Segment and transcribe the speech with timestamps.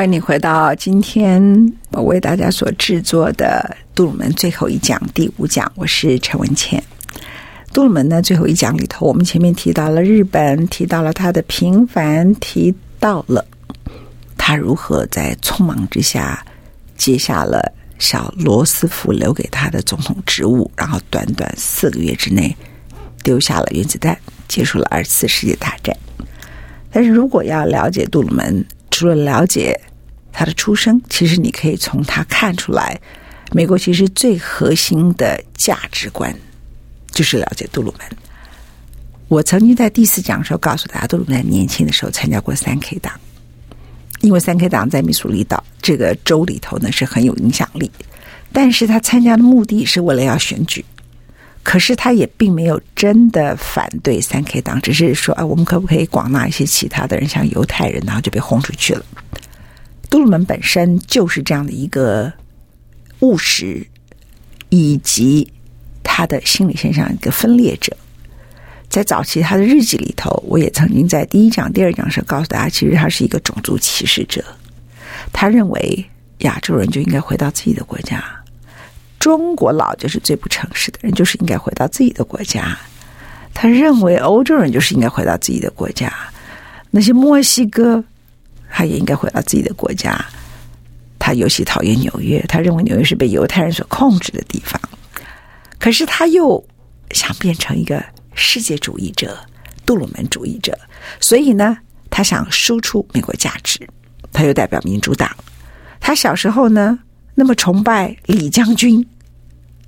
[0.00, 6.82] 欢迎你回到今天我为大家所制作的杜鲁门最后一讲第五讲，我是陈文茜。
[7.70, 13.44] 杜鲁门呢最后一讲里头，我们前面提到了日本，提到了他的平凡，提到了
[14.38, 16.42] 他如何在匆忙之下
[16.96, 22.56] 接下了小罗斯福留给他的总统职务，然后短短四个月之内
[23.22, 24.16] 丢下了原子弹，
[24.48, 25.94] 结束了二次世界大战。
[26.90, 29.78] 但是如果要了解杜鲁门，除了了解
[30.32, 33.00] 他的出生，其实你可以从他看出来，
[33.52, 36.34] 美国其实最核心的价值观
[37.10, 38.06] 就是了解杜鲁门。
[39.28, 43.12] 我曾经在第四讲的时候告诉大家，杜鲁门年轻的时候参加过三 K 党，
[44.22, 47.90] 因为三 K 党在密苏里岛这个州里头呢是很有影响力，
[48.52, 50.84] 但是他参加的目的是为了要选举，
[51.62, 59.04] 可是他也并没有真的反对三 K 党，只是说啊，我们可不可以广纳一些其他的人，像犹太人，然后就被轰出去了。
[60.10, 62.30] 杜鲁门本身就是这样的一个
[63.20, 63.86] 务实，
[64.68, 65.50] 以及
[66.02, 67.96] 他的心理现象一个分裂者。
[68.88, 74.44] 在早期他的日记里头，我也曾经在第一讲、第二讲时候告诉大家，其实他是一个种族歧视者。
[75.32, 76.04] 他认为
[76.38, 78.24] 亚洲人就应该回到自己的国家，
[79.20, 82.76] 中国佬就是最不诚实的人，就是应该回到自己的国家。
[83.54, 86.12] 他认为欧洲人就是应该回到自己的国家，
[86.90, 88.02] 那些墨西哥。
[88.70, 90.24] 他也应该回到自己的国家。
[91.18, 94.80] 他尤其讨厌纽约，他认为纽约是被犹太人所控制的地方。
[95.78, 96.62] 可是他又
[97.10, 98.02] 想变成一个
[98.34, 99.38] 世界主义者、
[99.84, 100.78] 杜鲁门主义者，
[101.20, 101.76] 所以呢，
[102.08, 103.86] 他想输出美国价值。
[104.32, 105.30] 他又代表民主党。
[106.00, 106.98] 他小时候呢，
[107.34, 109.06] 那么崇拜李将军，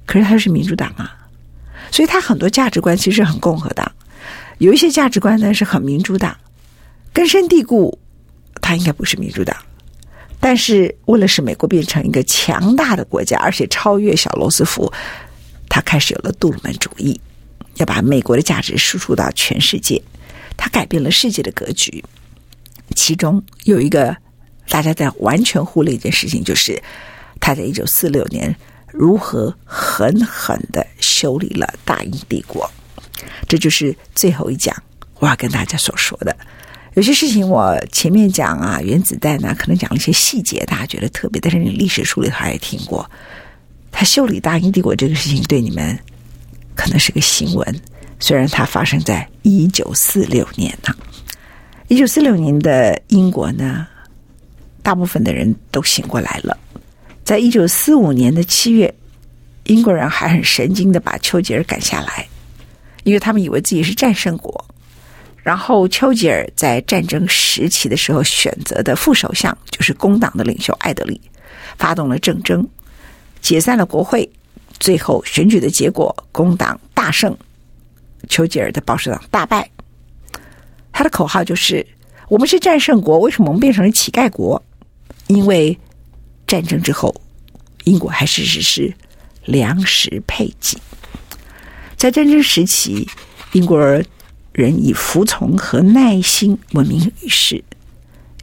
[0.05, 1.17] 可是他是民主党啊，
[1.91, 3.91] 所以他很多价值观其实很共和党，
[4.59, 6.37] 有一些价值观呢是很民主党，
[7.13, 7.99] 根深蒂固。
[8.73, 9.55] 他应该不是民主党，
[10.41, 14.91] 但是为了使美国变成一个强大的国家，而且超越小罗斯福，
[15.69, 17.21] 他开始有了杜鲁门主义，
[17.75, 20.03] 要把美国的价值输出到全世界。
[20.57, 22.03] 他改变了世界的格局，
[22.97, 24.17] 其中有一个
[24.71, 26.83] 大家在完全忽略一件事情，就是
[27.41, 28.57] 他在一九四六年
[28.91, 32.71] 如何狠狠地修理了大英帝国。
[33.47, 34.75] 这就是最后一讲
[35.19, 36.35] 我要跟大家所说的。
[36.95, 43.09] 有些事情我前面讲啊，原子弹呢，可能讲了一些细节，大家觉得特别，但是你历史书里头也听过。
[43.91, 45.99] 他修理大英帝国这个事情对你们
[46.75, 47.81] 可能是个新闻，
[48.19, 50.95] 虽然它发生在一九四六年呢。
[51.89, 53.87] 一九四六年的英国呢，
[54.83, 56.57] 大部分的人都醒过来了。
[57.25, 58.95] 在一九四五年的七月，
[59.65, 62.27] 英国人还很神经的把丘吉尔赶下来，
[63.05, 64.63] 因为他们以为自己是战胜国。
[65.43, 71.21] 然后，丘吉尔在战争时期的时候选择的副首相就是工党的领袖艾德里，
[71.77, 72.67] 发动了政争，
[73.41, 74.31] 解散了国会。
[74.79, 77.37] 最后选举的结果，工党大胜，
[78.29, 79.69] 丘吉尔的保守党大败。
[80.93, 81.87] 他的口号就是
[82.29, 84.61] ：“我们是战胜国，为什么我们变成了乞丐国？
[85.29, 85.79] 因为
[86.47, 87.15] 战争之后，
[87.85, 88.93] 英国还是实施
[89.45, 90.77] 粮食配给。
[91.97, 93.09] 在战争时期，
[93.53, 93.79] 英国
[94.53, 97.63] 人。”以服从和耐心闻名于世，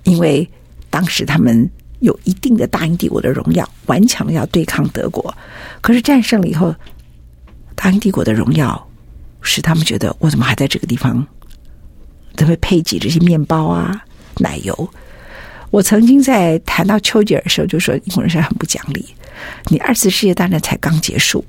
[0.04, 0.50] 因为
[0.90, 1.70] 当时他们
[2.00, 5.36] 有一定的大英帝国的荣耀，顽强的要对抗德国。
[5.82, 6.74] 可是战胜了以后，
[7.76, 8.90] 大英帝国的荣耀
[9.42, 11.26] 使他们觉得，我怎么还在这个地方？
[12.36, 14.04] 怎么配给这些面包啊、
[14.38, 14.90] 奶油？
[15.72, 19.06] 我曾经在谈到丘吉尔的时候就说，英国人是很不讲理。
[19.68, 21.46] 你二次世界大战才刚结束，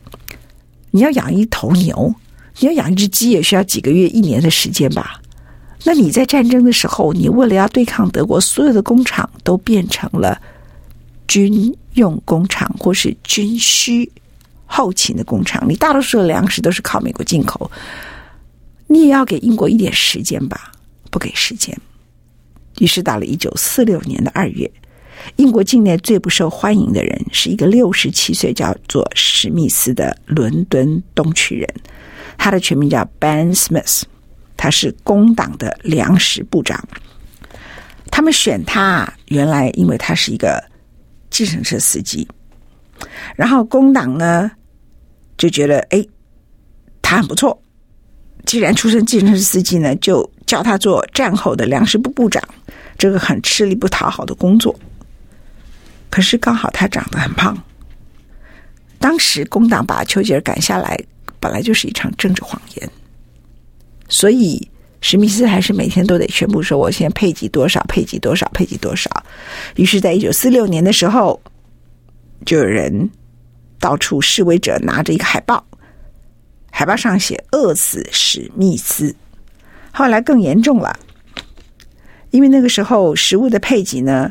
[0.90, 2.14] 你要养一头牛。
[2.58, 5.20] 你要养一只鸡也需要几个月、一年的时间吧？
[5.84, 10.38] 那你在战争的时候，你为了要对抗德国，所有的工厂都变成了
[11.26, 14.10] 军用工厂或是军需
[14.66, 17.70] 后勤的工厂，你大多数的粮食都是靠美国进口，
[18.88, 20.72] 你也要给英国一点时间吧？
[21.10, 21.76] 不给时间。
[22.78, 24.70] 于是到了一九四六年的二月，
[25.36, 31.74] 英国境内最不受欢迎的人是一个六十七岁叫做史密斯的伦敦东区人，
[32.40, 34.04] 他的全名叫 Ben Smith。
[34.56, 36.86] 他是工党的粮食部长，
[38.10, 40.62] 他们选他，原来因为他是一个
[41.30, 42.28] 计程车司机，
[43.36, 44.50] 然后工党呢
[45.38, 46.04] 就觉得，哎，
[47.00, 47.62] 他很不错，
[48.44, 52.46] 既然出身计程车司机呢，就叫他做战后的粮食部部长，
[52.98, 54.78] 这个很吃力不讨好的工作。
[56.10, 57.56] 可是刚好他长得很胖，
[58.98, 61.02] 当时工党把丘吉尔赶下来，
[61.40, 62.90] 本来就是一场政治谎言。
[64.08, 64.70] 所以，
[65.00, 69.10] 史密斯还是每天都得宣布说：“我现在配给多少，配给多少，配给多少。”
[69.76, 71.40] 于是，在一九四六年的时候，
[72.44, 73.10] 就有人
[73.78, 75.64] 到处示威者拿着一个海报，
[76.70, 79.14] 海报上写“饿死史密斯”。
[79.92, 80.98] 后来更严重了，
[82.30, 84.30] 因为那个时候食物的配给呢，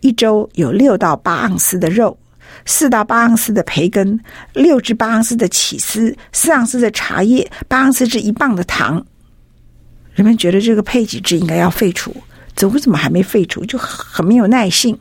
[0.00, 2.18] 一周有六到八盎司的肉，
[2.68, 4.20] 四到八盎司的培根，
[4.52, 9.02] 六至八盎司的起司，四盎司的茶叶，八盎司至一磅的糖。
[10.12, 12.14] 人们觉得这个配给制应该要废除，
[12.54, 13.64] 怎么怎么还没废除？
[13.64, 14.96] 就很没有耐性。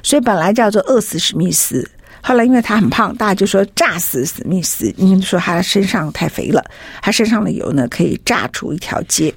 [0.00, 1.84] 所以本来叫做饿死史密斯，
[2.22, 6.64] 后来因为他很胖，大家就说炸死史密斯，因为说他身上太肥了，
[7.02, 9.34] 他身上的油呢可以炸出一条街。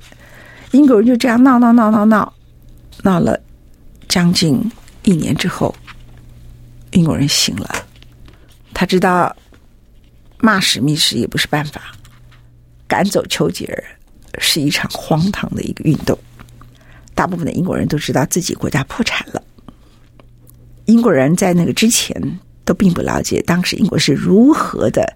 [0.69, 2.31] 英国人就这样闹闹闹闹闹，
[3.01, 3.39] 闹了
[4.07, 4.71] 将近
[5.01, 5.73] 一年之后，
[6.93, 7.85] 英国人醒了，
[8.73, 9.35] 他知道
[10.39, 11.81] 骂史密斯也不是办法，
[12.87, 13.83] 赶走丘吉尔。
[14.39, 16.17] 是一场荒唐的一个运动，
[17.13, 19.43] 大部分的英国人都知道自己国家破产了。
[20.85, 25.15] 英国人在那个之前都并不了解当时英国是如何的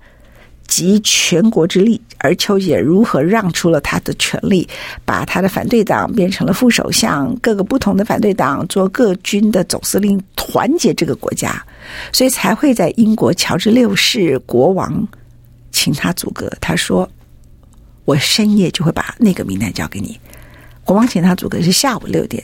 [0.68, 4.68] 集全国之力，而丘吉尔如何让出了他的权力，
[5.06, 11.66] 把他的反对党变成了副首相，各个不同的反对党做各军的总司令，团结这个国家，
[12.12, 15.08] 所以才会在英国乔治六世国王
[15.72, 17.10] 请他组阁，他说。
[18.06, 20.18] 我深夜就会把那个名单交给你。
[20.86, 22.42] 国王请他组阁是下午六点，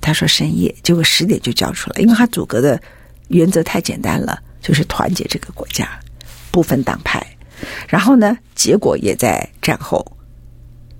[0.00, 2.76] 他说深夜，结果十点就交出来，因为他组阁的
[3.28, 5.88] 原则太简单了，就是团结这个国家，
[6.54, 7.20] 不分党派。
[7.88, 10.16] 然后呢，结果也在战后，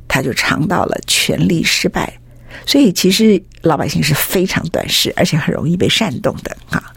[0.08, 2.12] 他就尝到了权力失败。
[2.66, 6.92] 所以其实老百姓是非常短视，而且很容易被煽动的啊。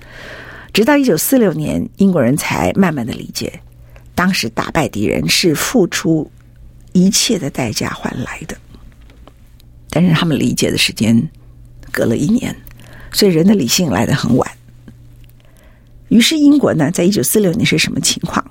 [0.74, 3.62] 直到一九四六年，英国人才慢慢的理解，
[4.15, 6.31] 当时打败敌人是付出。
[6.94, 8.57] 一切的代价换来的，
[9.92, 11.30] 但是他们理解的时间
[11.92, 12.56] 隔了一年，
[13.12, 14.50] 所以人的理性来得很晚。
[16.09, 18.44] 于是英国呢，在一九四六年是什么情况？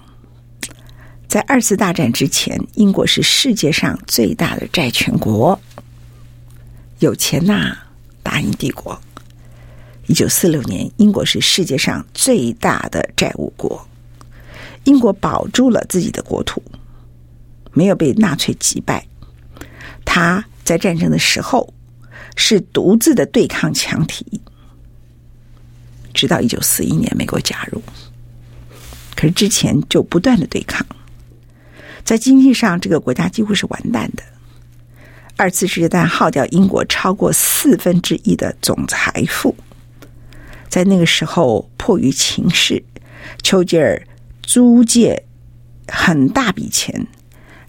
[1.29, 5.59] 在二次大战之前，英国是世界上最大的债权国，
[7.01, 7.77] 有钱呐，
[8.23, 8.99] 大英帝国。
[10.07, 13.85] 一九四六年，英国是世界上最大的债务国，
[14.85, 16.63] 英国保住了自己的国土。
[17.73, 19.07] 没有被纳粹击败，
[20.05, 21.75] 他在战争的时候
[22.35, 24.25] 是独自的对抗强敌，
[26.17, 27.83] 直到一九四一年美国加入，
[29.15, 30.85] 可是之前就不断的对抗，
[32.03, 34.23] 在经济上这个国家几乎是完蛋的。
[35.37, 39.55] 二次世界大战耗掉英国超过四分之一的总财富，
[40.69, 42.83] 在那个时候迫于情势，
[43.43, 44.03] 丘吉尔
[44.43, 45.25] 租借
[45.87, 47.07] 很大笔钱。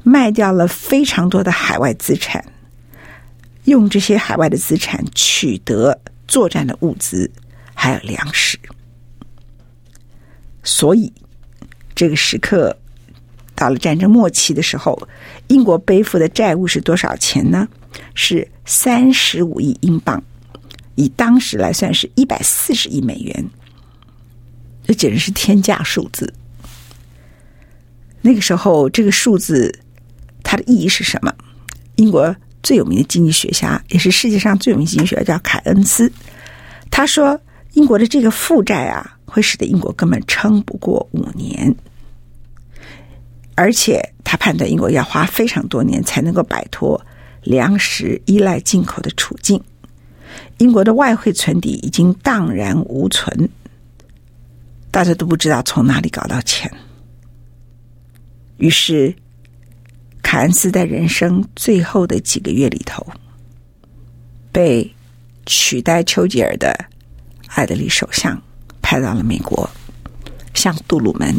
[0.03, 2.45] 卖掉了非常多的海外资产，
[3.65, 5.99] 用这些海外的资产取得
[6.29, 7.29] 作战的物资，
[7.77, 8.59] 还有粮食。
[10.63, 11.13] 所以，
[11.93, 12.75] 这个时刻
[13.55, 15.07] 到了战争末期的时候，
[15.47, 17.67] 英国背负的债务是多少钱呢？
[18.15, 20.21] 是三十五亿英镑，
[20.95, 23.49] 以当时来算是一百四十亿美元。
[24.85, 26.33] 这简直是天价数字。
[28.21, 29.79] 那个时候，这个数字。
[30.49, 31.35] 它的意义是什么？
[31.97, 36.09] 英国最有名的经济学家，也是世界上最有名经济学家，叫凯恩斯。
[36.89, 37.37] 他说，
[37.77, 41.75] 英国的这个负债啊，会使得英国根本撑不过五年，
[43.53, 46.99] 而且他判断英国要花非常多年才能够摆脱
[47.43, 49.61] 粮食依赖进口的处境。
[50.57, 53.47] 英国的外汇存底已经荡然无存，
[54.89, 56.71] 大家都不知道从哪里搞到钱。
[58.57, 59.15] 于是。
[60.23, 63.05] 凯恩斯在人生最后的几个月里头，
[64.51, 64.93] 被
[65.45, 66.75] 取代丘吉尔的
[67.47, 68.41] 艾德里首相
[68.81, 69.69] 派到了美国，
[70.53, 71.35] 向杜鲁门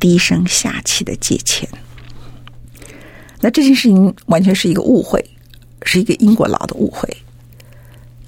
[0.00, 1.68] 低声下气的借钱。
[3.40, 5.24] 那这件事情完全是一个误会，
[5.82, 7.08] 是一个英国佬的误会。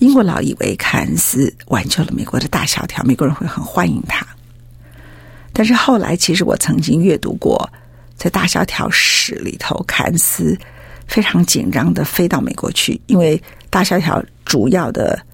[0.00, 4.26] 英国佬以为凯恩斯挽救了美国的大萧条，美国人会很欢迎他。
[5.52, 7.70] 但是后来，其实我曾经阅读过，
[8.16, 10.58] 在大萧条史里头，凯恩斯
[11.06, 13.40] 非常紧张的飞到美国去，因为
[13.70, 15.24] 大萧条主要的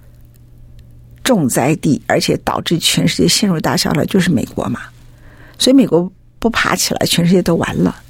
[1.31, 4.81] 重灾地，而且导致全世界陷入大萧条就是美国嘛，
[5.61, 6.11] 所以美国
[6.41, 8.03] 不爬起来，全世界都完了。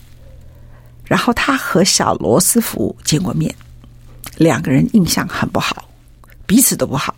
[1.04, 3.54] 然后他和小罗斯福见过面，
[4.38, 5.86] 两个人印象很不好，
[6.46, 7.14] 彼此都不好。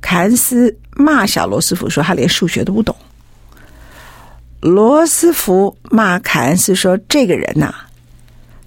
[0.00, 2.96] 凯恩斯骂小罗斯福说他连数学都不懂。
[4.58, 7.72] 罗斯福骂凯恩斯说：“这个人呐、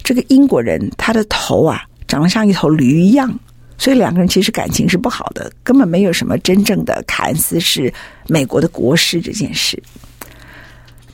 [0.04, 3.38] 这个英国人，他的头啊长得像一头驴一样，
[3.78, 7.94] 所以两个人其实感情是不好的，根本没有什么真正的凯恩斯是
[8.28, 9.82] 美国的国师这件事。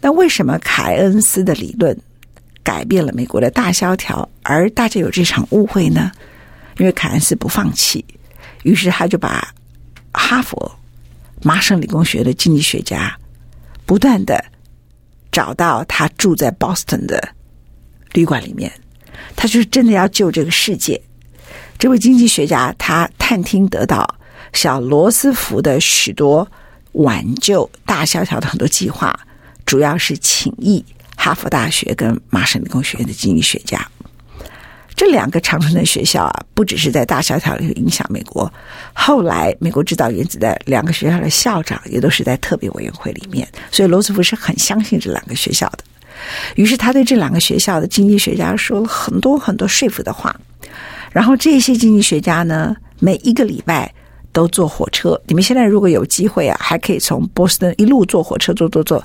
[0.02, 1.98] 那为什么凯恩斯的理论
[2.64, 6.12] 改变了美国的大萧条，而大家有这场误会呢？
[6.78, 8.04] 因为凯恩斯不放弃，
[8.64, 9.54] 于是他就把
[10.14, 10.72] 哈佛、
[11.42, 13.16] 麻省理工学的经济学家
[13.86, 14.44] 不断的。”
[15.34, 17.30] 找到他住在 Boston 的
[18.12, 18.72] 旅馆里面，
[19.36, 21.02] 他就是真的要救这个世界。
[21.84, 24.08] 这位经济学家，他探听得到
[24.54, 26.48] 小罗斯福的许多
[26.94, 29.14] 挽救大萧条的很多计划，
[29.66, 30.82] 主要是请益
[31.18, 33.86] 哈佛大学跟麻省理工学院的经济学家。
[34.96, 38.50] 这两个常春的学校啊，不只是在大萧条里影响美国，
[38.94, 45.80] 后来美国制造原子弹两个学校的校长也都是在特别委员会里面，所以罗斯福是很相信这两个学校的。
[46.56, 50.34] 于是他对这两个学校的经济学家说了很多很多说服的话，
[51.14, 53.90] 然后这些经济学家呢，每一个礼拜
[54.34, 55.20] 都坐火车。
[55.28, 59.02] 你们现在如果有机会啊，还可以从波士顿一路坐火车坐坐坐。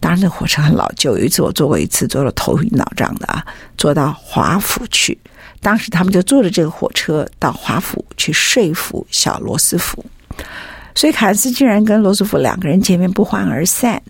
[0.00, 1.16] 当然，那火车很老旧。
[1.16, 3.44] 有一次我坐过一次，坐了头晕脑胀的啊，
[3.78, 5.16] 坐到华府去。
[5.60, 10.04] 当时他们就坐着这个火车到华府去说服小罗斯福。
[10.94, 14.02] 所以凯恩斯竟然跟罗斯福两个人见面不欢而散。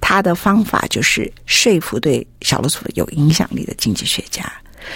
[0.00, 4.44] 他的方法就是说服对小罗斯福有影响力的经济学家。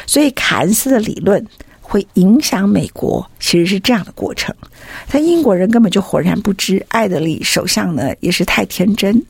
[0.07, 1.45] 所以凯恩斯的理论
[1.91, 4.55] 会影响美国，其实是这样的过程。
[5.11, 6.85] 但英国人根本就浑然不知。
[6.91, 9.21] 艾德利首相呢，也是太天真。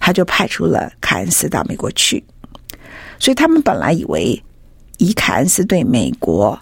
[0.00, 2.22] 他就派出了凯恩斯到美国去，
[3.18, 4.40] 所以他们本来以为，
[4.98, 6.58] 以凯恩斯对美国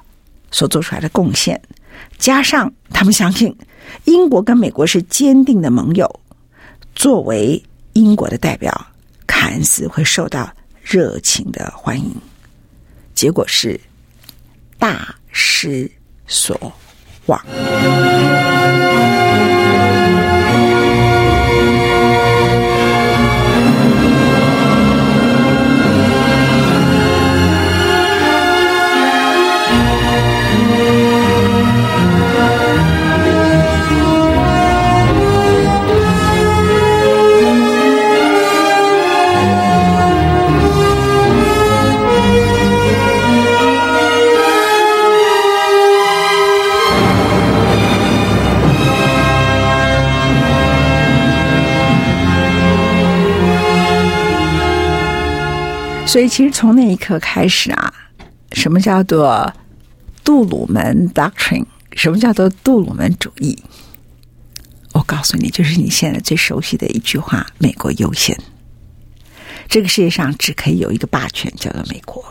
[0.50, 1.60] 所做出来的贡献，
[2.16, 3.54] 加上他们相信
[4.06, 6.08] 英国跟美国是坚定的盟友，
[6.94, 8.72] 作为英国的代表，
[9.26, 10.50] 凯恩斯会受到
[10.82, 12.14] 热情的欢迎。
[13.14, 13.78] 结果是
[14.78, 15.90] 大失
[16.28, 16.56] 所
[17.26, 17.44] 望。
[56.14, 57.92] 所以，其实从那一刻开始啊，
[58.52, 59.52] 什么叫做
[60.22, 61.66] 杜鲁门 Doctrine？
[61.90, 63.58] 什么叫做杜鲁门主义？
[64.92, 68.38] 我告诉你，就是你现在最熟悉的一句话：“美国优先。”
[69.66, 72.24] 这个世界上只可以有一个霸权，叫做美国。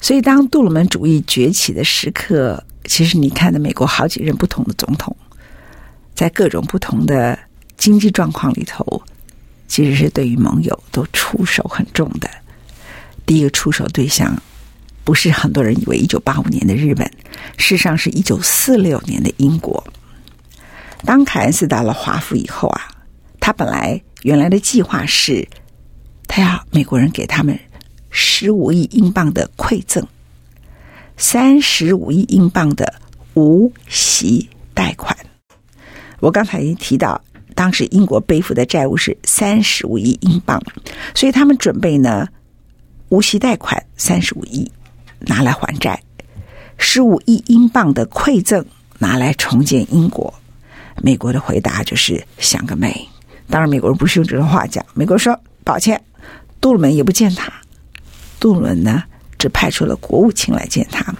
[0.00, 5.16] 所以，当杜鲁门主义崛起的时刻，其实你看的美国好几任不同的总统，
[6.12, 7.38] 在各种不同的
[7.76, 9.00] 经济状况里头。
[9.72, 12.28] 其实是对于盟友都出手很重的。
[13.24, 14.36] 第一个出手对象，
[15.02, 17.10] 不是很多人以为一九八五年的日本，
[17.56, 19.82] 事实上是一九四六年的英国。
[21.06, 22.82] 当凯恩斯到了华府以后啊，
[23.40, 25.48] 他本来原来的计划是，
[26.28, 27.58] 他要美国人给他们
[28.10, 30.06] 十五亿英镑的馈赠，
[31.16, 33.00] 三十五亿英镑的
[33.32, 35.16] 无息贷款。
[36.20, 37.18] 我刚才已经提到。
[37.54, 40.60] 当时英国背负的债务是三十五亿英镑，
[41.14, 42.26] 所以他们准备呢，
[43.08, 44.70] 无息贷款三十五亿
[45.20, 46.02] 拿来还债，
[46.78, 48.64] 十五亿英镑的馈赠
[48.98, 50.32] 拿来重建英国。
[51.02, 53.08] 美国的回答就是想个美。
[53.48, 56.00] 当然，美国人不是用这种话讲，美国人说抱歉，
[56.60, 57.52] 杜鲁门也不见他，
[58.38, 59.02] 杜鲁门呢，
[59.38, 61.14] 只派出了国务卿来见他。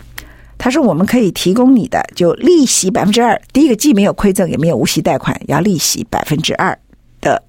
[0.64, 3.42] 他说：“我们可以提供你的，就利息百分之二。
[3.52, 6.78] 第一个既没有馈赠，也没有无息贷款，要利息百分之二
[7.20, 7.42] 的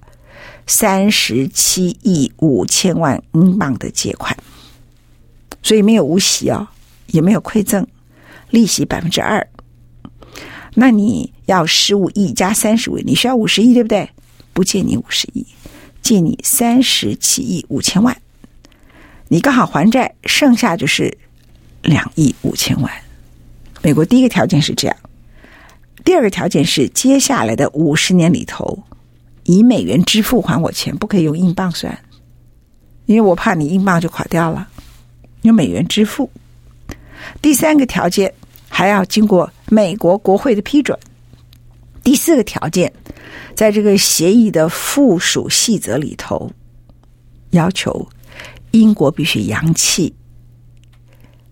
[0.66, 4.36] 三十七亿五千万英镑的借款，
[5.62, 6.66] 所以没有无息哦，
[7.06, 7.86] 也没有馈赠，
[8.50, 9.46] 利息百分之二。
[10.74, 14.10] 那你要十五亿加三十五，你需要五十亿，对不对？
[14.52, 15.46] 不借你五十亿，
[16.02, 18.20] 借你三十七亿五千万，
[19.28, 21.16] 你刚好还债，剩下就是
[21.82, 22.92] 两亿五千万。”
[23.84, 24.96] 美国第一个条件是这样，
[26.06, 28.82] 第二个条件是接下来的五十年里头，
[29.42, 31.96] 以美元支付还我钱，不可以用英镑算，
[33.04, 34.66] 因为我怕你英镑就垮掉了，
[35.42, 36.30] 用美元支付。
[37.42, 38.32] 第三个条件
[38.70, 40.98] 还要经过美国国会的批准。
[42.02, 42.90] 第四个条件，
[43.54, 46.50] 在这个协议的附属细则里头，
[47.50, 48.08] 要求
[48.70, 50.14] 英国必须扬弃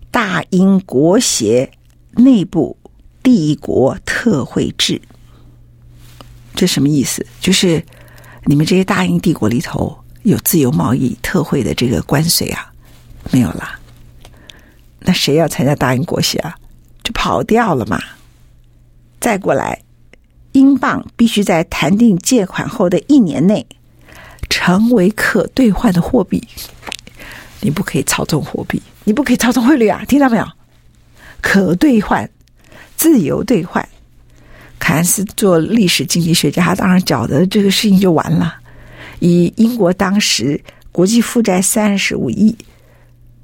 [0.09, 1.69] 大英国协。
[2.15, 2.77] 内部
[3.21, 5.01] 帝国特惠制，
[6.55, 7.25] 这什么意思？
[7.39, 7.83] 就是
[8.45, 12.71] 你们这些大英帝国里头有自由贸易特惠的这个关税啊，
[13.31, 13.79] 没有了。
[14.99, 16.55] 那谁要参加大英国协啊？
[17.03, 18.01] 就跑掉了嘛。
[19.19, 19.81] 再过来，
[20.51, 23.65] 英镑必须在谈定借款后的一年内
[24.49, 26.47] 成为可兑换的货币。
[27.61, 30.03] 你不可以操纵货币，你不可以操纵汇率啊！
[30.05, 30.45] 听到没有？
[31.43, 32.27] 可兑换，
[32.95, 33.87] 自由兑换。
[34.79, 38.55] 凯恩斯做历史经济学家，他当然觉得这个事情就完了。
[39.19, 40.59] 以英国当时
[40.91, 42.55] 国际负债三十五亿，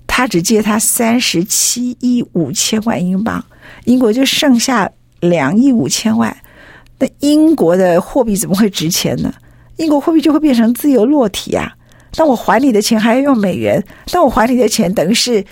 [0.07, 3.43] 他只借他三十七亿五千万英镑，
[3.83, 4.89] 英国就剩下
[5.19, 6.35] 两亿五千万。
[6.97, 9.33] 那英国的货币怎么会值钱呢？
[9.75, 11.73] 英国货币就会变成自由落体啊！
[12.17, 13.81] 那我还你的钱还要用美元，
[14.13, 15.45] 那我还你的钱等于是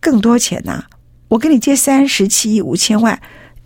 [0.00, 0.84] 更多钱呐、
[1.34, 3.20] 我给你借三十七亿五千万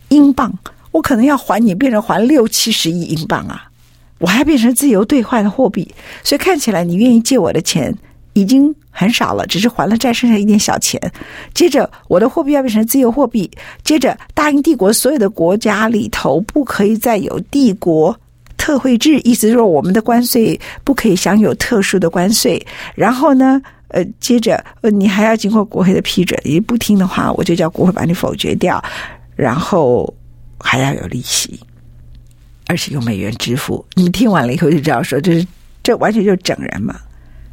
[0.09, 0.51] 英镑，
[0.91, 3.69] 我可能要还你变成还六七十亿英镑啊！
[4.21, 7.95] 我还变成自由兑换的货币，所以看起来你愿意借我的钱
[8.33, 10.99] 已经很少了，只是还了债剩下一点小钱。
[11.53, 13.51] 接着我的货币要变成自由货币，
[13.85, 18.19] 接着大英帝国所有的国家里头不可以再有帝国
[18.57, 22.67] 特惠制，意思是说我们的关税不可以享有特殊的关税。
[22.95, 23.61] 然后呢？
[23.89, 28.83] 呃，接着呃，你还要经过国会的批准，你不听的话，我就叫国会把你否决掉，
[29.35, 30.13] 然后
[30.61, 31.59] 还要有利息，
[32.67, 33.85] 而且用美元支付。
[33.95, 35.47] 你们听完了以后就知道说，这是
[35.83, 37.01] 这完全就是整人嘛。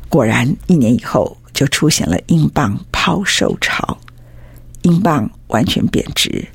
[0.09, 3.97] 果然，一年以后就出现了英镑抛售潮，
[4.81, 6.45] 英镑完全贬值。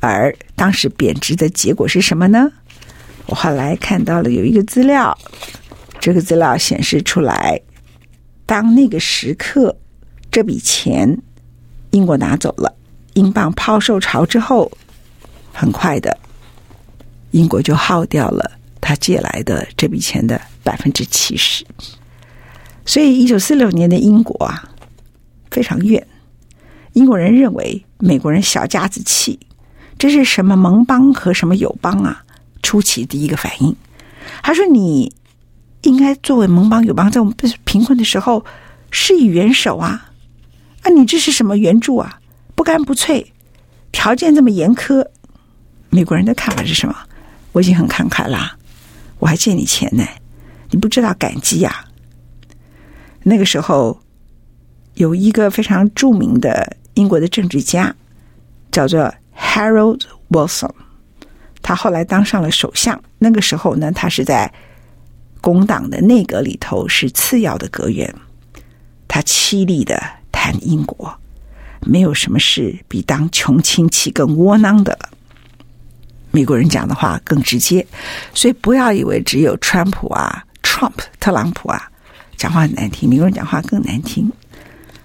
[0.00, 2.50] 而当时贬值的结果是什么呢？
[3.26, 5.16] 我后来看到了有一个资料，
[6.00, 7.60] 这个资料显示出来。
[8.50, 9.76] 当那个时刻，
[10.28, 11.16] 这笔钱
[11.92, 12.74] 英国拿走了，
[13.14, 14.68] 英镑抛售潮之后，
[15.52, 16.18] 很快的，
[17.30, 21.64] 英国就耗掉了他借来的这笔钱的百分之七十。
[22.84, 24.68] 所以，一九四六年的英国啊，
[25.52, 26.04] 非常怨。
[26.94, 29.38] 英国人认为美国人小家子气，
[29.96, 32.24] 这是什么盟邦和什么友邦啊？
[32.64, 33.76] 初期第一个反应，
[34.42, 35.14] 他说你。
[35.82, 38.44] 应该作为盟邦友邦，在我们贫困的时候
[38.90, 40.10] 施以援手啊！
[40.82, 42.20] 啊，你这是什么援助啊？
[42.54, 43.32] 不干不脆，
[43.90, 45.06] 条件这么严苛。
[45.88, 46.94] 美国人的看法是什么？
[47.52, 48.56] 我已经很慷慨啦，
[49.18, 50.06] 我还借你钱呢，
[50.70, 51.88] 你不知道感激呀、啊。
[53.22, 53.98] 那个时候
[54.94, 57.94] 有一个非常著名的英国的政治家，
[58.70, 60.70] 叫做 Harold Wilson，
[61.62, 63.02] 他后来当上了首相。
[63.18, 64.52] 那个时候呢，他是在。
[65.40, 68.14] 工党的内阁里头是次要的阁员，
[69.08, 70.00] 他凄厉的
[70.30, 71.12] 谈英国，
[71.80, 74.98] 没有什么事比当穷亲戚更窝囊的。
[76.30, 77.84] 美国人讲的话更直接，
[78.34, 81.90] 所以不要以为只有川普啊、Trump 特朗普啊
[82.36, 84.30] 讲话很难听，美国人讲话更难听。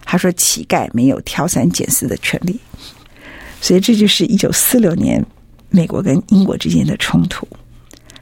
[0.03, 2.59] 他说乞丐没有挑三拣四的权利，
[3.59, 5.25] 所以这就是一九四六年
[5.69, 7.47] 美国跟英国之间的冲突。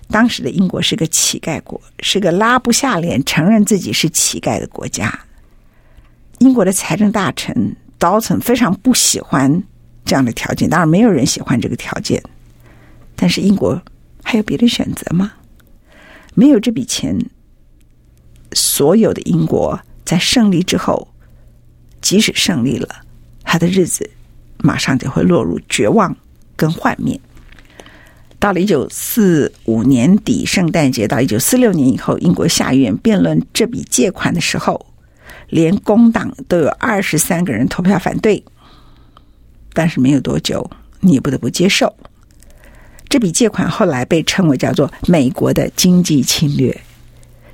[0.09, 5.17] 当时的英国是个乞丐国，是个拉不下脸承认自己是乞丐的国家。
[6.39, 9.63] 英国的财政大臣 Dalton 非常不喜欢
[10.05, 12.21] 这样的条件，当然没有人喜欢这个条件。
[13.15, 13.81] 但是英国
[14.23, 15.31] 还有别的选择吗？
[16.35, 17.17] 没有这笔钱，
[18.53, 21.07] 所有的英国在胜利之后，
[22.01, 22.89] 即使胜利了，
[23.43, 24.09] 他的日子
[24.57, 26.15] 马上就会落入绝望
[26.55, 27.19] 跟幻灭。
[28.43, 34.85] 到了一九四五年底圣诞节，到一九四六年以后，英国下议院辩论这笔借款的时候，
[35.47, 38.43] 连工党都有二十三个人投票反对。
[39.71, 41.95] 但是没有多久，你不得不接受。
[43.07, 46.77] 这笔借款后来被称为叫做美国的经济侵略。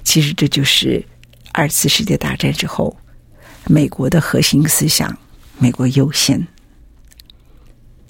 [0.03, 1.05] 其实这就是
[1.51, 2.97] 二次世界大战之后
[3.67, 5.15] 美国的核心思想：
[5.59, 6.47] 美国优先。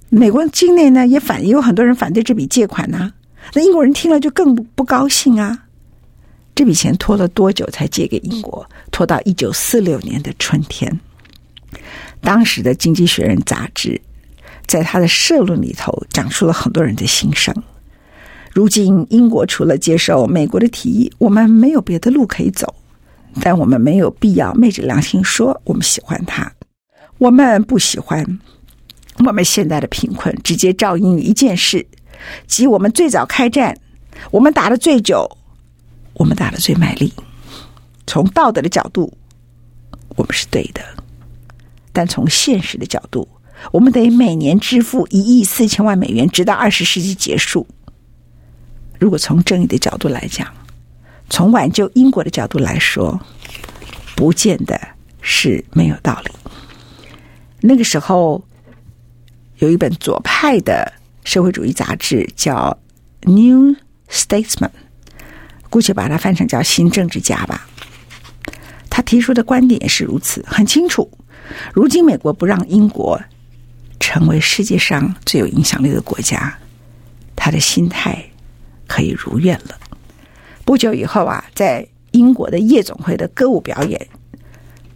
[0.10, 3.12] 美国境内呢也反也有很多人反对这笔借款呐。
[3.54, 5.66] 那英国人听了就更不不高兴啊。
[6.56, 8.68] 这笔钱拖了多久才借给英国？
[8.92, 11.00] 拖到一九四六年的春天。
[12.22, 14.02] 当时的《经济学人》杂志
[14.66, 17.56] 在他的社论里头讲述了很多人的心声。
[18.52, 22.76] 如今，英国除了接受美国的提议，我们没有别的路可以走。
[23.40, 26.52] 但我们没有必要昧着良心说我们喜欢他。
[27.20, 28.40] 我们不喜欢
[29.26, 31.86] 我们现在的贫困，直接照应一件事，
[32.48, 33.78] 即我们最早开战，
[34.32, 35.30] 我们打得最久，
[36.14, 37.14] 我们打得最卖力。
[38.08, 39.14] 从道德的角度，
[40.16, 40.82] 我们是对的。
[41.92, 43.28] 但从现实的角度，
[43.72, 47.68] 我们得每年支付一亿四千万美元，直到二十世纪结束。
[48.98, 50.48] 如果从正义的角度来讲，
[51.30, 53.20] 从挽救英国的角度来说，
[54.16, 54.80] 不见得
[55.22, 56.32] 是没有道理。
[57.62, 58.42] 那个时候，
[59.60, 60.92] 有一本左派的
[61.26, 62.78] 社会主义杂志叫
[63.30, 63.76] 《New
[64.10, 64.68] Statesman》，
[65.70, 67.68] 姑且把它翻成叫《新政治家》吧。
[68.90, 71.10] 他提出的观点也是如此，很清楚。
[71.74, 73.22] 如今，美国不让英国
[74.00, 76.58] 成为世界上最有影响力的国家，
[77.36, 78.24] 他的心态
[78.88, 79.78] 可以如愿了。
[80.64, 84.08] 不久以后啊，在英国的夜总会的歌舞表演，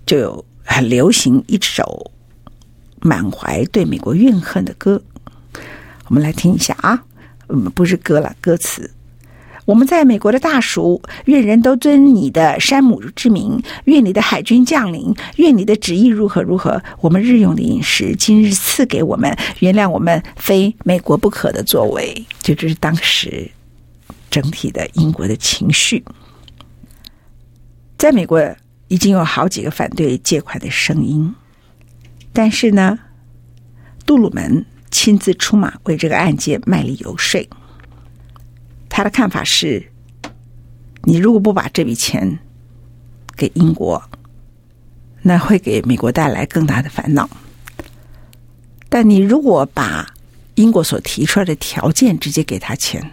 [0.05, 2.12] 就有很流行一首
[3.03, 4.99] 满怀对美国怨恨的歌。
[6.07, 7.03] 我们来听一下啊，
[7.49, 8.89] 嗯，不是歌了，歌词。
[9.65, 16.81] 我们在美国的大蜀，愿人都尊你的山姆之名，愿你的海军将领，愿你的旨意如何如何。
[16.99, 22.25] 我们日用的饮食，今日赐给我们，原谅我们非美国不可的作为。
[22.41, 23.49] 就这是当时
[24.29, 26.03] 整体的英国的情绪。
[27.97, 28.45] 在美国
[28.89, 31.33] 已经有好几个反对借款的声音，
[32.33, 32.97] 但是呢，
[34.05, 37.47] 杜鲁门亲自出马为这个案件卖力游说。
[38.89, 39.91] 他的看法是：
[41.03, 42.39] 你如果不把这笔钱
[43.35, 44.03] 给英国，
[45.21, 47.29] 那会给美国带来更大的烦恼。
[48.89, 50.13] 但你如果把
[50.55, 53.11] 英国所提出来的条件直接给他钱，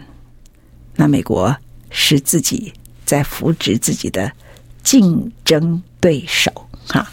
[0.95, 1.55] 那美国
[1.89, 2.73] 是自己
[3.05, 4.31] 在扶植自己的
[4.83, 6.51] 竞争对手
[6.87, 7.07] 哈。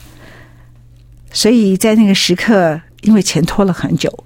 [1.32, 4.24] 所以在那个时刻，因为钱拖了很久，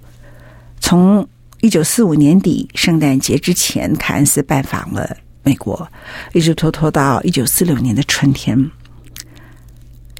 [0.79, 1.27] 从。
[1.61, 5.89] 一九四五年底圣诞节之前，凯恩斯拜访了美国，
[6.33, 8.69] 一直拖拖到一九四六年的春天，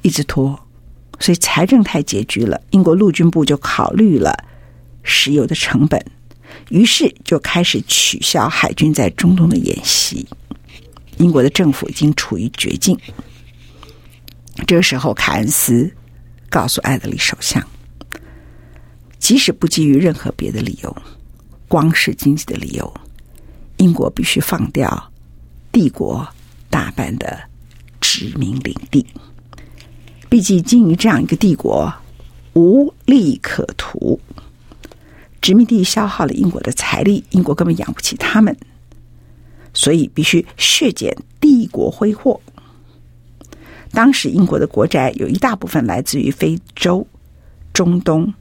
[0.04, 0.58] 一直拖，
[1.20, 2.62] 所以财政太拮据了。
[2.70, 4.34] 英国陆军部就考虑了
[5.04, 6.02] 石油的成本，
[6.70, 10.26] 于是就开始取消海军在中东的演习。
[11.18, 12.98] 英国的政府已经处于绝境。
[14.66, 15.94] 这个时候，凯恩斯
[16.54, 17.68] 告诉艾德利首相，
[19.18, 20.96] 即使不基于任何别的理由。
[21.68, 22.94] 光是经济的理由，
[23.78, 25.12] 英国必须放掉
[25.72, 26.28] 帝国
[26.70, 27.42] 大半的
[28.00, 29.04] 殖民领地。
[30.30, 31.92] 毕竟经营这样一个帝国
[32.54, 34.20] 无利可图，
[35.42, 38.56] 殖民地消耗了英国的财力，英国根本养不起他们，
[39.74, 42.40] 所以必须削减帝国挥霍。
[43.94, 47.08] 当时英国的国债有一大部分来自于非洲、
[47.72, 48.34] 中东。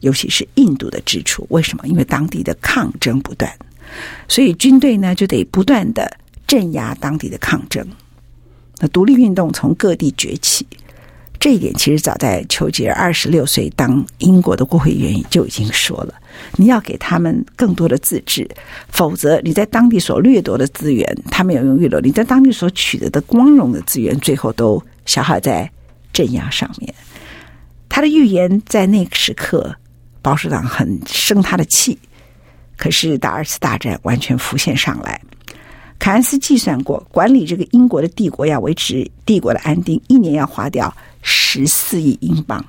[0.00, 1.88] 尤其是印度的支出，为什么？
[1.88, 3.50] 因为当地的抗争不断，
[4.28, 7.82] 所以军队呢就得不断的镇压当地的抗争。
[8.80, 10.66] 那独立运动从各地崛起，
[11.40, 16.12] 这一点其实早在丘吉尔二十六岁当英国的国会议员就已经说了：
[16.56, 18.46] 你要给他们更多的自治，
[18.88, 25.70] 否则你在当地所掠夺的资源，他们有用掠夺；你在当地所取得的光荣的资源，最后都消耗在
[26.12, 26.94] 镇压上面。
[27.88, 29.76] 他的预言在那个时刻。
[30.22, 31.98] 保守党很生他的气，
[32.78, 35.20] 可是到二次大战完全浮现上来。
[35.98, 42.64] 凯恩斯计算过，管理这个英国的帝国要维持帝国的安定，一年要花掉十四亿英镑。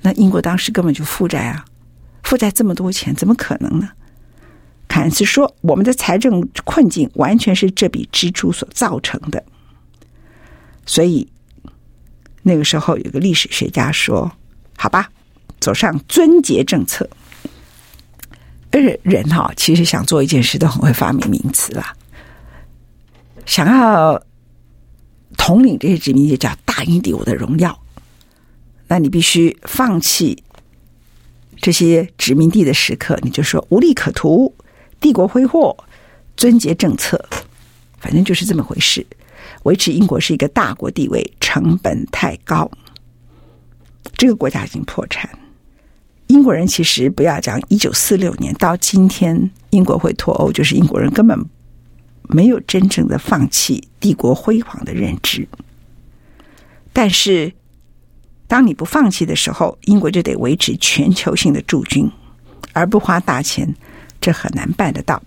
[0.00, 1.64] 那英国当时根本就负债啊，
[2.24, 3.88] 负债这么多钱，怎么可能呢？
[4.88, 9.44] 凯恩斯说：“我们的财政困境完全是这笔支出所造成的。”
[10.84, 11.28] 所以
[12.46, 14.30] 那个时候有个历史学家说
[14.78, 15.10] ：“好吧。”
[15.58, 17.08] 走上尊节政策，
[18.70, 21.96] 而人哈，其实想做一件事都很会发明名词啦。
[23.46, 24.22] 想要
[25.38, 27.82] 统领这些殖民地叫大英帝国的荣耀，
[28.86, 30.44] 那你必须放弃
[31.56, 34.54] 这些殖民地的时刻，你就说无利可图，
[35.00, 35.74] 帝国挥霍，
[36.36, 37.18] 尊节政策，
[37.98, 39.04] 反正就是这么回事。
[39.64, 42.70] 维持英国是一个大国地位，成本太高，
[44.16, 45.28] 这个国家已经破产。
[46.28, 51.38] 英国人其实不要讲一九四六年到今天，英国会脱欧，就是英国人根本
[52.28, 55.46] 没有真正的放弃帝国辉煌的认知。
[56.92, 57.52] 但是，
[58.48, 62.10] 当你不放弃的时候，英国就得维持全球性的驻军，
[62.72, 63.72] 而不花大钱，
[64.20, 65.22] 这很难办得到。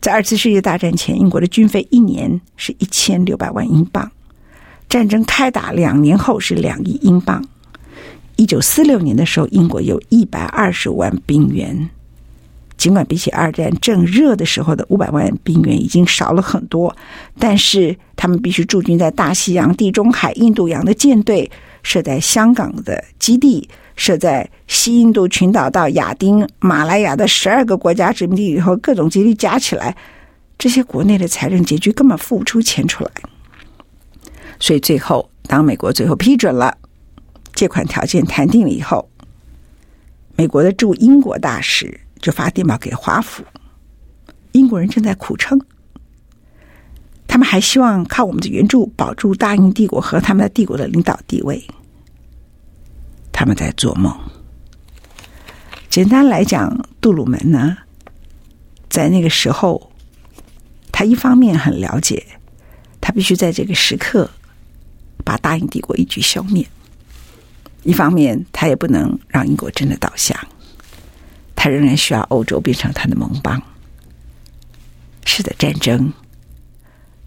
[0.00, 4.06] 在二次世界大战前，英国的军费一年是一千六百万英镑；
[4.88, 7.44] 战争开打两年后是两亿英镑。
[8.36, 11.88] 一九四六年的时候，英国有一百二十万兵员。
[12.76, 16.94] 尽管比起二战正热的时候的五百万兵员已经少了很多，
[17.38, 21.50] 但是他们必须驻军在大西洋、地中海、印度洋的舰队，
[21.82, 29.96] 设在香港的基地，设在西印度群岛到亚丁、马来亚的十二个国家殖民地以后，各种基地加起来，
[30.56, 33.10] 这些国内的财政拮据根本付不出钱出来。
[34.60, 36.78] 所以最后，当美国最后批准了。
[37.54, 39.08] 借款条件谈定了以后，
[40.36, 43.42] 美国的驻英国大使就发电报给华府，
[44.52, 45.58] 英国人正在苦撑，
[47.26, 51.66] 他们还希望靠我们的援助保住大英帝国和他们的帝国的领导地位。
[53.36, 54.18] 他们在做梦。
[55.90, 57.76] 简单来讲，杜鲁门呢，
[58.88, 59.92] 在那个时候，
[60.90, 62.26] 他一方面很了解，
[62.98, 64.30] 他必须在这个时刻
[65.22, 66.66] 把大英帝国一举消灭。
[67.82, 70.48] 一方面，他也不能让英国真的倒下，
[71.54, 73.62] 他仍然需要欧洲变成他的盟邦。
[75.26, 76.10] 是的，战争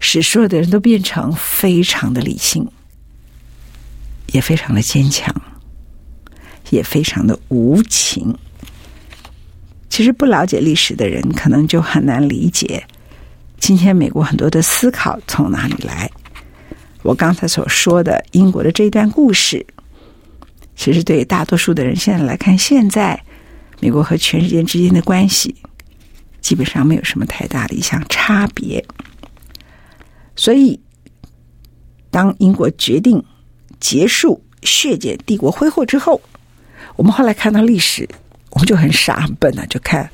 [0.00, 2.68] 使所有的人都变成非常的理性，
[4.32, 5.32] 也非常的坚强，
[6.70, 8.34] 也非常的无情。
[9.88, 12.84] 其实不了解历史的人，可能就很难理解
[13.58, 16.10] 今天美国很多的思考从哪里来。
[17.02, 19.66] 我刚才所说的英国的这一段故事。
[20.76, 23.22] 其实，对大多数的人现在来看，现在
[23.80, 25.54] 美国和全世界之间的关系
[26.40, 28.82] 基本上没有什么太大的一项差别。
[30.36, 30.80] 所以，
[32.10, 33.22] 当英国决定
[33.78, 36.20] 结束削减帝国挥霍之后，
[36.96, 38.08] 我们后来看到历史，
[38.50, 40.08] 我们就很傻很笨啊，就看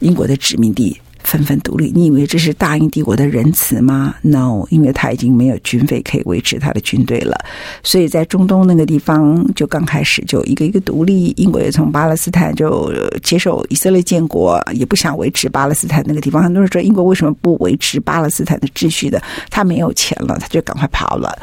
[0.00, 1.00] 英国的殖民地。
[1.24, 7.34] 纷纷独立，你以为这是大英帝国的仁慈吗？No，因为他已经没有军费可以维持他的军队了，
[7.82, 11.32] 所以在中东那个地方就刚开始就一个一个独立。
[11.38, 16.42] 英国也从巴勒斯坦就接受以色列建国，也不想维持巴勒斯坦那个地方。
[16.42, 19.18] 很多人说英国为什么不维持巴勒斯坦的秩序的？
[19.48, 21.34] 他没有钱了，他就赶快跑了。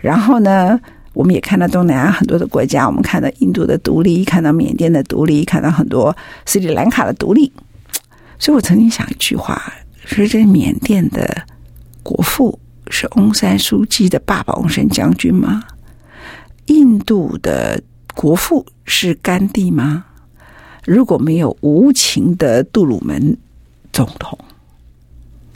[0.00, 0.78] 然后呢，
[1.14, 7.50] 我们也看到东南亚很多的国家，我们看到印度的独立，看到缅甸的独立，看到很多斯里兰卡的独立。
[8.38, 9.72] 所以我曾经想一句话：
[10.04, 11.46] 说这缅甸的
[12.02, 12.58] 国父
[12.90, 15.62] 是翁山苏姬的爸爸翁山将军吗？
[16.66, 17.80] 印度的
[18.14, 20.04] 国父是甘地吗？
[20.84, 23.36] 如果没有无情的杜鲁门
[23.92, 24.38] 总统，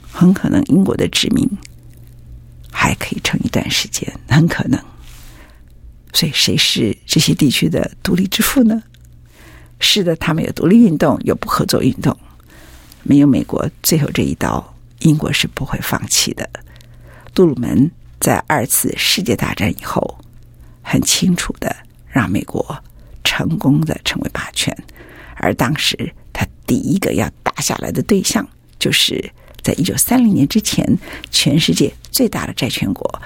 [0.09, 1.47] 很可能英国的殖民
[2.71, 4.79] 还可以撑一段时间，很可能。
[6.19, 8.83] 所以，谁是这些地区的独立之父呢？
[9.79, 12.13] 是的，他们有独立运动，有不合作运动。
[13.03, 16.49] 没有美国最后这一刀，英国是不会放弃的。
[17.33, 20.19] 杜鲁门在二次世界大战以后，
[20.81, 21.73] 很清楚的
[22.09, 22.77] 让美国
[23.23, 24.77] 成功的成为霸权，
[25.35, 28.45] 而当时他第一个要打下来的对象，
[28.77, 30.85] 就是在一九三零年之前，
[31.31, 33.21] 全世界最大的债权国，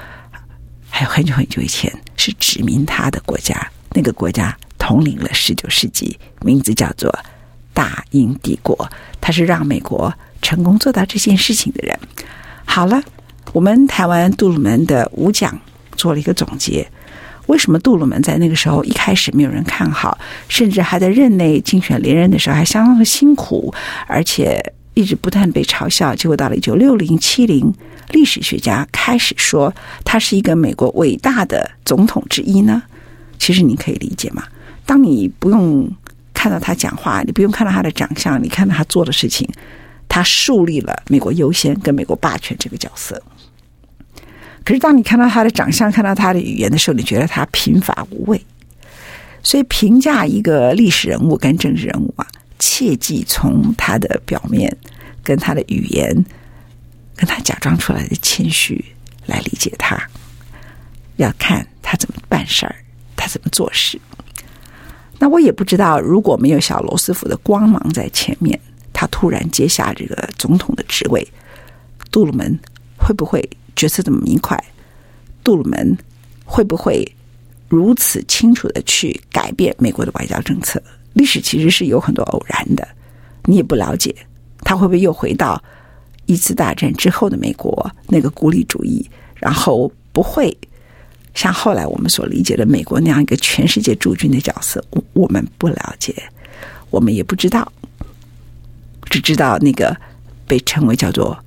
[0.95, 7.11] 还有很久很久以前是殖民他的国家，那个国家统领了十九世纪，名字叫做。
[7.73, 8.87] 大英帝国，
[9.19, 11.99] 他是让美国成功做到这件事情的人。
[12.65, 13.01] 好了，
[13.51, 15.59] 我们台湾杜鲁门的五讲
[15.97, 16.87] 做了一个总结。
[17.47, 20.15] 为什么杜鲁门在那个时候一开始没有人看好，
[20.47, 23.73] 甚至还在任内竞选连任的时候还相当的辛苦，
[24.05, 26.15] 而且一直不断被嘲笑。
[26.15, 27.73] 结果到了一九六零七零，
[28.11, 32.83] 历史学家开始说他是一个美国伟大的总统之一呢？
[33.37, 34.43] 其实你可以理解吗？
[34.85, 35.91] 当你不用。
[36.35, 39.47] 看到他讲话，你不用看到他的长相，你看到他做的事情，
[40.09, 43.23] 他树立了美国优先跟美国霸权这个角色。
[44.65, 48.45] 可是，当你看到他的长相，看到他的语言的时候，你觉得他贫乏无味。
[49.41, 52.27] 所以，评价一个历史人物跟政治人物啊，
[52.65, 54.73] 切记从他的表面、
[55.21, 56.13] 跟他的语言、
[57.13, 58.83] 跟他假装出来的谦虚
[59.25, 60.01] 来理解他。
[61.17, 62.73] 要看他怎么办事儿，
[63.17, 63.99] 他怎么做事。
[65.19, 68.57] 那我也不知道，如果没有小罗斯福的光芒在前面，
[68.93, 71.27] 他突然接下这个总统的职位，
[72.11, 72.57] 杜鲁门
[72.97, 74.57] 会不会决策这么明快？
[75.43, 75.97] 杜鲁门
[76.45, 77.05] 会不会
[77.67, 80.81] 如此清楚的去改变美国的外交政策？
[81.13, 82.87] 历史其实是有很多偶然的，
[83.45, 84.15] 你也不了解，
[84.59, 85.61] 他会不会又回到
[86.25, 90.57] 一次大战之后的美国那个孤立主义，然后不会
[91.35, 94.83] 像后来我们所理解的美国那样一个全世界驻军的角色？
[94.89, 96.15] 我我们不了解，
[96.89, 97.71] 我们也不知道，
[99.09, 99.95] 只知道那个
[100.47, 101.37] 被称为叫做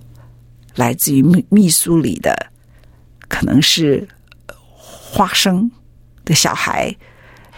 [0.76, 2.50] 来自于密密苏里的，
[3.28, 4.06] 可能是
[4.46, 5.70] 花生
[6.24, 6.94] 的小孩，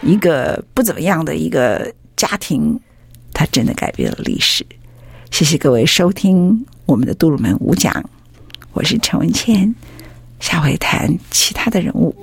[0.01, 1.93] 一个不怎么样的一个。
[2.19, 2.77] 家庭，
[3.33, 4.65] 它真的改变了历史。
[5.31, 8.03] 谢谢各位收听我们的杜鲁门五讲，
[8.73, 9.73] 我是陈文谦，
[10.41, 12.13] 下回谈其他的人物。